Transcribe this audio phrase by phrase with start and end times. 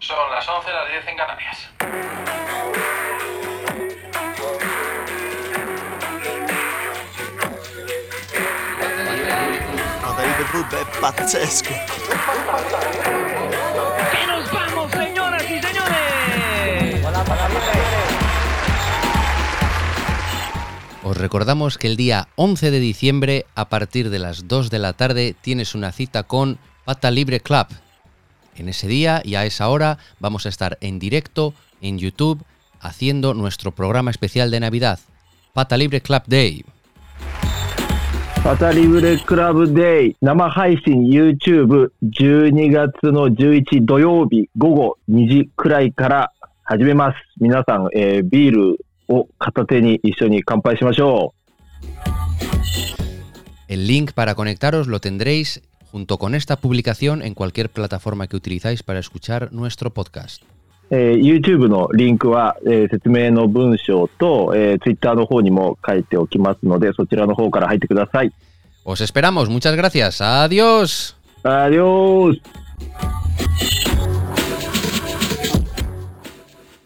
[0.00, 1.70] Son las 11, las 10 en Canarias.
[10.70, 11.68] È pazzesco.
[14.10, 17.04] ¡Que nos vamos, señoras y señores!
[21.04, 24.94] Os recordamos que el día 11 de diciembre, a partir de las 2 de la
[24.94, 27.66] tarde, tienes una cita con Pata Libre Club
[28.57, 32.43] En ese día y a esa hora vamos a estar en directo en YouTube
[32.79, 34.99] haciendo nuestro programa especial de Navidad,
[35.53, 36.65] Pata Libre Club Day.
[38.43, 46.33] パタリブレクラブデイ生配信 YouTube12 月の11土曜日午後2時くらいから
[46.63, 47.15] 始めます。
[47.39, 51.33] 皆さん、えービールを片手に一緒に乾杯しましょ
[53.69, 55.61] El link para conectaros lo tendréis
[55.91, 60.43] junto con esta publicación en cualquier plataforma que utilizáis para escuchar nuestro podcast.
[60.43, 60.95] う。
[60.95, 68.31] えー YouTube のリンクは、えー説明の文章と、えー Twitter の方にも書いておきますので、そちらの方から入ってください。
[68.85, 71.15] Os esperamos, muchas gracias, adiós.
[71.43, 72.56] Adiós!